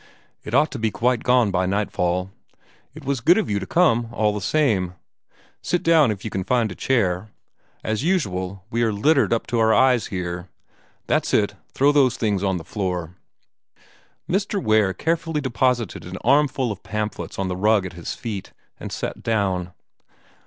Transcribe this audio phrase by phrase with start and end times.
[0.43, 2.31] It ought to be quite gone by nightfall.
[2.95, 4.95] It was good of you to come, all the same.
[5.61, 7.29] Sit down if you can find a chair.
[7.83, 10.49] As usual, we are littered up to our eyes here.
[11.05, 13.15] That's it throw those things on the floor."
[14.27, 14.59] Mr.
[14.59, 19.21] Ware carefully deposited an armful of pamphlets on the rug at his feet, and sat
[19.21, 19.71] down.